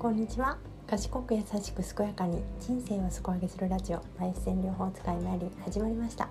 [0.00, 0.56] こんにちは。
[0.86, 6.30] 賢く優しく健やかに人生を底上げするラジオバイセン療法使いまり始まりました。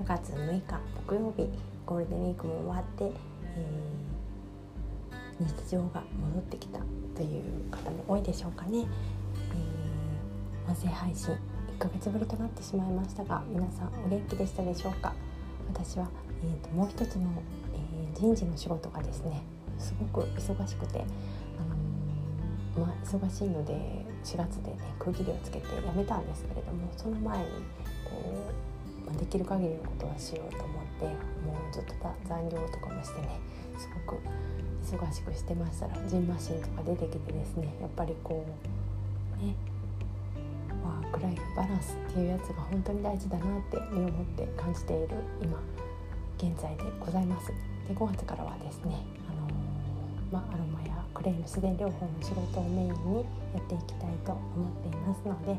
[0.00, 1.48] 5月6日木曜日
[1.84, 3.12] ゴールデンウィークも終わって、
[3.56, 6.04] えー、日常が
[6.34, 6.78] 戻ってきた
[7.16, 11.34] という方も多いでしょうかね、えー、音声配信
[11.76, 15.12] 1ヶ月ぶりとなってしまいましたが皆さんお元気でしたでしょうか？
[15.68, 16.08] 私は、
[16.44, 17.28] えーと、もう一つの、
[17.74, 19.42] えー、人事の仕事がですね
[19.80, 21.04] すごく忙しくて
[22.76, 23.72] まあ、忙しいので
[24.24, 28.42] 4月でね区切りをつけて辞めたんですけれどもその前にこ
[29.02, 31.04] う、まあ、できる限りのことはしようと思って
[31.46, 31.94] もうずっと
[32.26, 33.38] 残業とかもしてね
[33.78, 34.20] すごく
[34.82, 38.44] 忙しくしてましたらジンマシンとか出てきてですねやっぱりこ
[39.40, 39.54] うね
[40.82, 45.08] ワークライフバランスっていうやつが本当に大事だなって身をもって感じている
[45.40, 45.58] 今
[46.36, 47.48] 現在でございます。
[47.88, 48.96] で5月からはですね、
[49.28, 49.33] あ、
[50.34, 53.22] まあ、アロマやクレイの自然療法の仕事をメインに
[53.54, 55.54] やっていきたいと思っていますので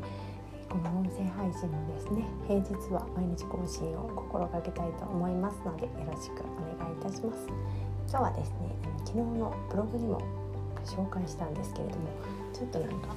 [0.68, 7.48] この音声配信もですね平日は毎日更新を心がけたいと思いますのでよろしくお願いいたします。
[8.10, 10.20] 今日はですね昨日のブログにも
[10.84, 12.08] 紹介したんですけれども
[12.52, 13.08] ちょっとなんか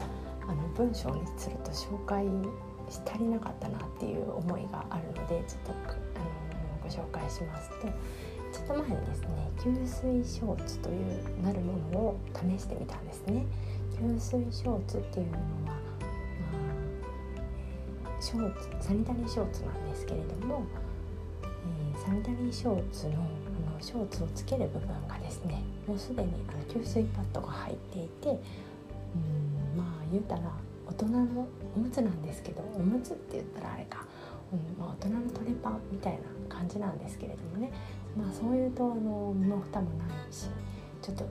[0.47, 2.25] あの文章にすると紹介
[2.89, 5.71] し足りなかったなっていう思いがあるのでちょっと
[6.15, 6.29] あの
[6.81, 7.87] ご紹介しますと
[8.51, 9.87] ちょっと前にですね吸
[10.23, 13.45] 水ショーツというなるものを試してみたんですね。
[13.99, 15.73] 吸水ショーツっていうのは、ま
[18.05, 20.63] あ、ショーツサニタリーショーツなんですけれども、
[21.43, 23.17] えー、サニタリーショーツのあ
[23.75, 30.41] のショーツをつける部分がですねもうすでにあの吸水パッドが入っていてうんまあ言うたら
[30.87, 34.05] 大人のおむつなんですけどおむつって言ったらあれか
[34.51, 36.19] うんまあ、大人のトレパンみたいな
[36.55, 37.71] 感じなんですけれどもね、
[38.17, 40.47] まあ、そういうとあの身も蓋もないし
[41.01, 41.25] ちょっと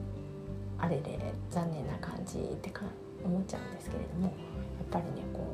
[0.77, 2.81] あれで残念な感じってか
[3.23, 4.33] 思っちゃうんですけれどもやっ
[4.89, 5.45] ぱりねこ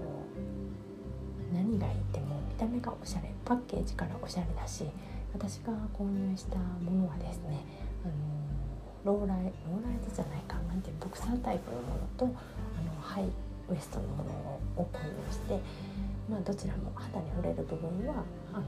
[1.51, 4.85] う何がいいっても見た目がおしゃれパッケージからおしゃれだし
[5.33, 7.65] 私が購入したものはですね
[8.03, 14.31] あのローライローライドじゃないかなんていうボクサータイプのものとあのハイウエストのもの
[14.77, 15.59] を購入して
[16.29, 18.23] まあ、どちらも肌に触れる部分は
[18.53, 18.63] あの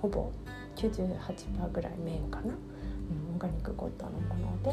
[0.00, 0.30] ほぼ
[0.76, 4.70] 98%ぐらい綿かな、うん、オーガニックコットンのもので、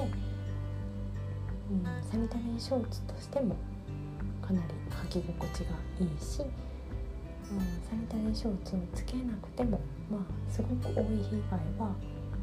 [1.72, 3.56] うん、サニタリーショーツとしても
[4.42, 4.68] かなり
[5.09, 11.94] 履き心地がいいし、うん、サニタリーショーツをつけなくてもまあすごく多い日以外は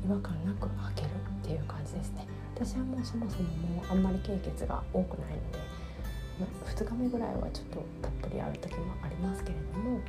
[0.06, 2.27] 違和感なく履けるっていう感じですね。
[2.55, 5.59] 私はもうそもそももうあんまり経血が多くないので
[6.65, 10.00] 2日目ぐらいはちょっとたっぷりある時もありますけれども、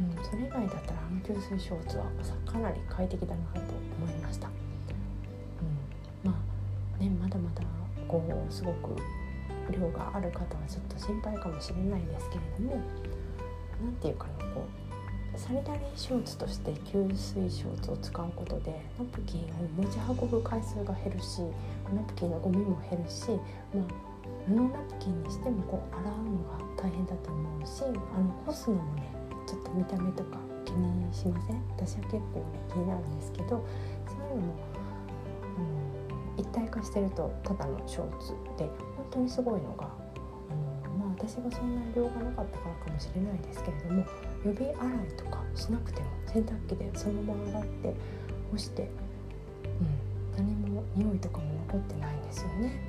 [0.00, 2.04] うん、それ以外だったらあの吸水ショーツは
[2.46, 3.60] かなり快適だなと
[4.00, 4.48] 思いました、
[6.24, 6.38] うん、ま
[6.96, 7.62] あねまだまだ
[8.06, 8.96] こうすごく
[9.70, 12.82] 量がある方はちょっと心配かもしれないですけれども
[13.82, 14.88] 何て言うかなこう
[15.38, 21.42] サニタリーショーツとして吸水ショーツを使うことでナプキンを持ち運ぶ回数が減るし
[21.94, 23.28] ナプキンのゴミも減るし、
[23.74, 23.84] まあ、
[24.48, 29.18] 布ナプキンにしてもこう洗うのが大変だと思うしあの干すのもね
[29.74, 31.62] 見た目とか気にしません？
[31.76, 34.54] 私は結構ね気になるんですけどそういうのも、
[36.36, 38.64] うん、一体化してるとただのショーツで
[38.96, 39.88] 本当にすごいのが、
[40.50, 44.04] うん、まあ私がそんなに量がなかったからかもしれないですけれども
[44.44, 47.94] 予備洗いとかしなくても洗濯機でそのまま洗って
[48.52, 48.90] 干して、
[50.36, 52.80] うん、何も匂いとかも残ってないんですよね。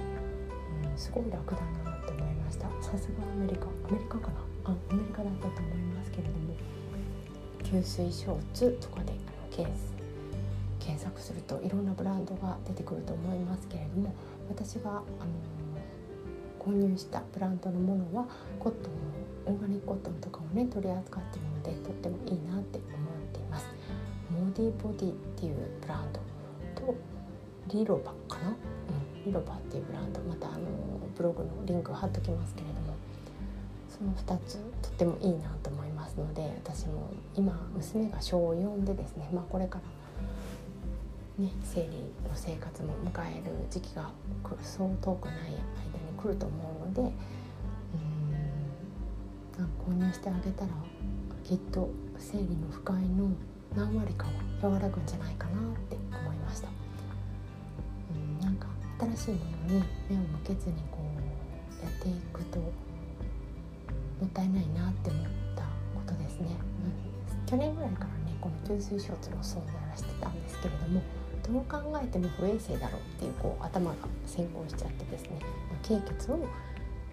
[0.95, 2.67] すごい楽だなって思いました。
[2.81, 3.67] さすがアメリカ。
[3.87, 4.33] アメリカかな？
[4.65, 6.48] あアメリカだったと思いますけれども。
[7.69, 9.13] 吸水ショーツとかで
[9.51, 9.93] ケース
[10.79, 14.13] 検索するといろんなブランドが出てくると思いますけれども
[14.49, 15.03] 私が、あの
[16.57, 18.25] 購入したブランドのものは
[18.59, 22.89] コットンオーガニックコットンとかをね取り扱っているのでとってもいいなって思っ
[23.31, 23.65] ています。
[24.31, 26.19] モーディボディっていうブランド。
[26.75, 26.95] と
[27.71, 30.19] リロバかな、うんリロバっていうブランド。
[30.21, 30.57] またあの
[31.15, 32.95] ブログのリンクを貼っときますけれども。
[33.99, 35.88] その2つとってもいいなと思います。
[36.15, 39.79] ので私も今娘が小4でですね、まあ、これか
[41.37, 41.93] らね生理の
[42.33, 44.11] 生活も迎える時期が
[44.61, 45.57] そう遠くない間に
[46.17, 47.05] 来ると思うのでう
[49.61, 49.65] ん
[49.95, 50.71] 購入してあげたら
[51.43, 53.29] きっと生理の不快の
[53.75, 54.27] 何割か
[54.61, 56.69] は和らぐんじゃないかなって思いました。
[58.99, 59.39] 新しいも
[59.69, 61.03] のに目を向けずにこう
[61.85, 62.71] やっていくとも
[64.25, 65.35] ったいないなって思ったこ
[66.09, 66.49] とですね、
[67.41, 71.01] うん、去年ぐらいからねこの吸水ショーツの存在はしてたんですけれども
[71.45, 76.39] どう考えても不衛生だろうっていうこう頭が先行しちゃってですね、ま経血を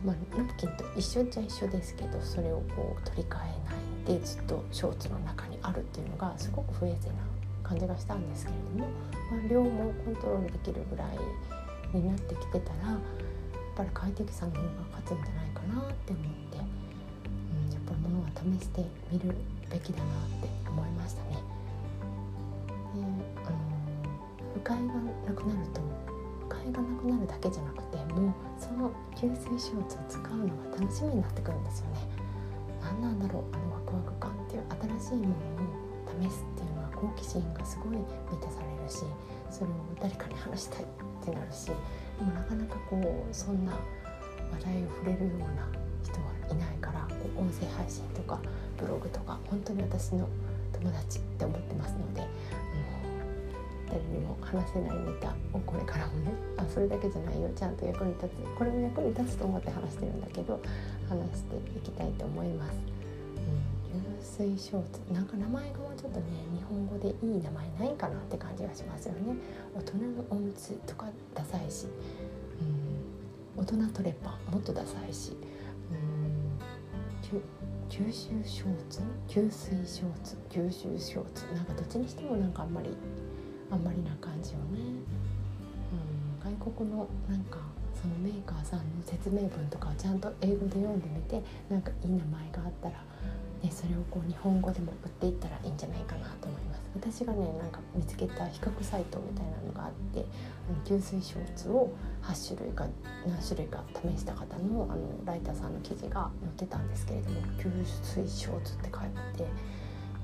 [0.04, 7.14] まあ、ナプキンと一緒っちゃ一緒ですけどそれをこう取り替えないでずっとショーツの中にあるっていうのがすごく不衛生な
[7.62, 8.90] 感じがしたんですけれども、
[9.30, 13.00] まあ、量もコントロールできるぐらいになってきてたらやっ
[13.74, 16.58] ぱり快適さの方が勝つんじゃないかなって思って、
[18.36, 19.34] 試してみる
[19.70, 21.36] べきだなって思いましたね。
[22.94, 23.02] で
[23.44, 23.56] あの
[24.54, 25.80] 不快がなくなると
[26.40, 32.26] 不快がなくなるだけじゃなくてもうその吸水ショーツを使うのが楽しみになってくるんですよね。
[32.82, 34.62] 何なんだろうあのワクワク感っていう
[35.00, 35.36] 新しいものを
[36.22, 37.98] 試すっていうのは好奇心がすごい
[38.30, 39.02] 満たされるし
[39.50, 40.86] それを誰かに話したいっ
[41.24, 41.72] てなるしで
[42.24, 43.72] もなかなかこうそんな
[44.52, 45.68] 話題を触れるような
[46.02, 47.06] 人はいないから
[47.38, 48.40] 音声配信とか
[48.78, 50.28] ブログとか本当に私の
[50.72, 60.60] 友達って思ってますので、うん、誰にも話せないネタをこれからもねあそれだけじゃないよちゃんと役に立つこれも役に立つと思って話してるんだけど
[61.08, 62.72] 話していきたいと思います。
[63.94, 69.36] うん、流水ショーツなんか名前がもうちょっとね日本語でいい名前ないかなって感じがしますよね
[69.74, 71.86] 大人のおむつとかダサいし、
[73.56, 75.36] うん、大人トレパもっとダサいし、
[77.88, 82.90] 吸収ショーツ吸水ショーツ吸収ショーツなんかどっちにしてもなんかあんまり
[83.70, 84.80] あんまりな感じよね、
[86.44, 87.58] うん、外国のなんか
[88.00, 93.02] そのメーカーさんの説明文とかをちゃんと英語で読んでみてなんかいい名前があったら、
[93.62, 96.76] ね、それをこう日本語でも売っていったらいいんじゃないかなと思います。
[96.96, 100.24] 私がねなんか見つけた比較サイトみたいなのがあって
[100.84, 101.92] 吸水ショーツを
[102.22, 102.86] 8種類か
[103.26, 107.70] 何種類か試した方のあのライターさんの記事が載ってたんですけれども吸
[108.02, 109.50] 水ショーツって書いてて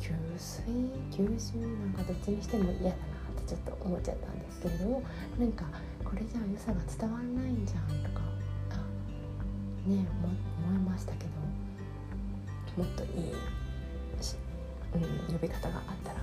[0.00, 0.64] 吸水
[1.11, 5.02] 吸収なんかどっちにしても嫌だなってちょっと思っちゃったんですけれども
[5.38, 5.67] なんか
[6.05, 8.23] これじゃあ良さが伝わらないんじゃんとか
[8.70, 8.76] あ
[9.88, 10.06] ね
[10.64, 11.31] 思いましたけど
[12.76, 13.32] もっといい、
[14.94, 16.16] うん、呼び方があったら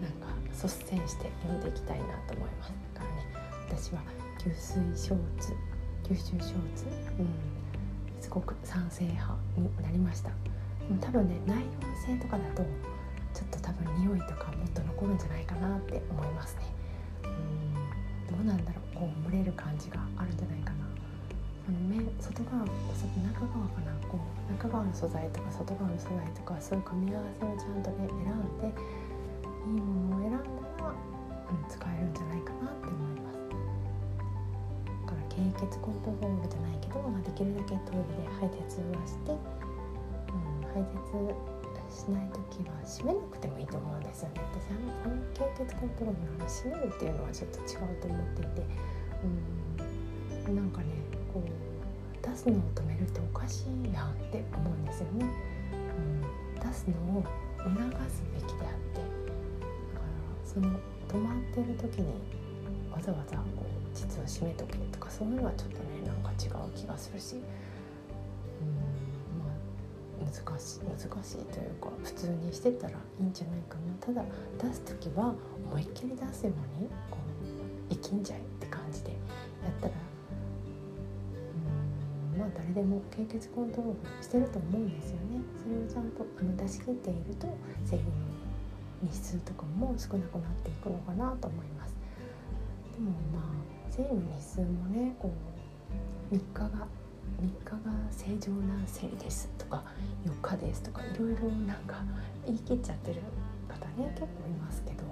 [0.00, 2.72] なんか率先して読んでいきたいなと思います。
[2.94, 3.26] だからね
[3.68, 4.00] 私は
[4.38, 5.52] 吸水ショーツ
[6.04, 6.40] 吸収ショー
[6.74, 6.84] ツ、
[7.18, 7.28] うん、
[8.20, 10.30] すごく賛成派になりました。
[11.00, 12.62] 多分ねナイロン製とかだと
[13.34, 16.62] ちょっと多分匂いとかもっと残るんじゃないかなって思いますね。
[17.24, 17.26] う
[18.32, 20.87] んどうなんだろうこう蒸れる感じがあるんじゃないかな。
[21.68, 30.48] あの目外側中側かなこう中側の素材とか外側の素材とかそういう組み合わせをちゃんとね選んでいいものを選んだ
[30.80, 33.44] ら、うん、使えるんじゃないかなって思います
[34.96, 38.64] だから経血コントロールじゃないけど、まあ、できるだけトイレで排泄
[38.96, 41.36] はして、うん、排泄
[41.92, 48.64] しない時は閉めなくてもいいと思うんですよね私あのあの経血コントロールの閉めるっていうのはちょっと違うと思っていて
[50.48, 51.44] うんなんかねこ
[52.22, 55.26] う出すのを止めるっておかしいやんって思うんですよね、
[56.56, 57.24] うん、出すのを
[57.58, 57.70] 促
[58.10, 59.00] すべきであって。
[59.00, 60.68] だからその
[61.08, 62.12] 止まってる時に
[62.92, 67.36] わざわざこう実は閉めとけとかそういうのはちょっとねなんか違う気がするし。
[67.36, 67.42] うん。
[69.38, 69.68] まあ
[70.24, 73.94] 難しい難しいというか普通にしてたらいいんじゃないかな。
[74.00, 74.24] ただ
[74.68, 75.34] 出す時は
[75.70, 77.18] 思いっきり出すようにこ
[77.88, 79.16] う生きんじゃいって感じでや
[79.70, 79.92] ったら
[82.48, 85.40] うんまあ誰でも経血コントロールしてると思うんですよね。
[85.62, 87.46] それをちゃんとあの出し切っていると
[87.84, 88.12] 製品の
[89.02, 91.94] 日数とかも少なくなっていくのかなと思います。
[92.96, 93.42] でもまあ
[93.90, 95.30] 生理の日数もねこ
[96.32, 96.86] う3日が
[97.40, 97.78] 3日が
[98.10, 99.84] 正常な生理ですとか
[100.26, 102.02] 4日ですとかいろいろなんか
[102.46, 103.20] 言い切っちゃってる
[103.68, 105.04] 方ね結構いますけど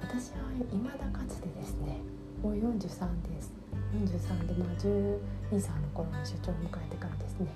[0.00, 0.36] 私は
[0.70, 1.98] 未だかつてですね
[2.46, 3.50] もう43です。
[3.90, 5.18] 43でまあ12
[5.58, 7.50] 歳の頃に所長を迎えてからですね。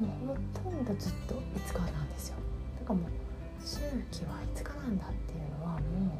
[0.00, 1.36] もうほとんどずっと
[1.70, 2.36] 5日なんですよ。
[2.80, 3.10] だからもう
[3.62, 3.78] 周
[4.10, 6.18] 期はいつかなんだっていうのはも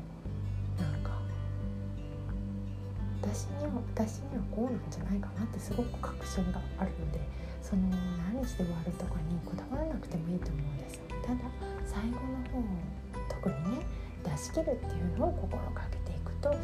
[0.78, 1.18] うなんか
[3.20, 7.18] 私には私にはこうなんじゃないかなってすごく確信があるので
[7.62, 7.82] その
[8.30, 11.40] 何して終わるとかにこだわらなくてもいいと思うんですただ
[11.84, 12.62] 最後の方
[13.42, 13.84] 特にね
[14.22, 16.54] 出し切るっていうのを心がけていくと、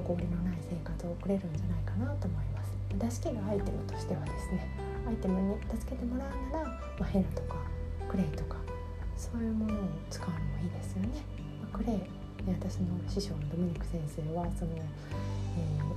[0.00, 4.68] 滞りのない生活を送れるんじゃないかなと思います出し切るアイテムとしてはですね
[5.08, 7.56] アイテムに助けてもらうなら、まあ、ヘラとか
[8.08, 8.56] クレイとか
[9.16, 9.78] そういうものを
[10.10, 11.08] 使うのもいいですよね。
[11.62, 14.84] まあ、クレイ、ね、私の師匠のドミニク先生はその、え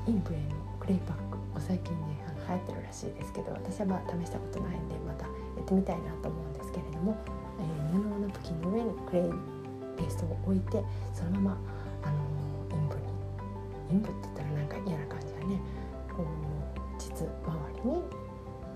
[0.07, 7.17] ー、インブレのクレイパックを最近ねあの流行ってるらしいですけど私はまあ試したことないんでまたやってみたいなと思うんですけれども、
[7.59, 9.59] えー、布ナプキンの上にクレイ
[9.97, 11.57] ペーストを置いてそのまま、
[13.89, 15.59] にインブって言ったらなんか嫌な感じだね。
[16.15, 17.29] こう膣周
[17.83, 18.03] りに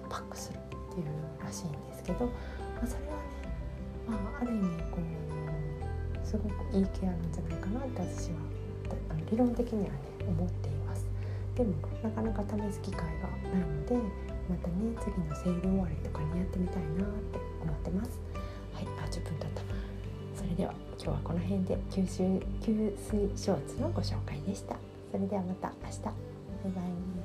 [0.10, 0.60] パックするっ
[0.94, 1.06] ていう
[1.44, 2.32] らしいんですけど、ま
[2.84, 3.24] あ、それはね、
[4.08, 8.38] まあ、ある意味こうすごくいいケアなんじゃないかなって私は
[9.10, 11.06] あの理論的にはね思っています。
[11.56, 13.96] でもなかなか試す機会がないので
[14.50, 18.20] またね次の生理終わりとかにやってみたいなって思ってます。
[18.74, 19.62] はいあ10分経った。
[20.36, 22.24] それでは今日はこの辺で吸収
[22.62, 24.76] 吸水ショーツのご紹介でした。
[25.14, 26.02] それではまた明日。
[26.02, 27.23] バイバイ。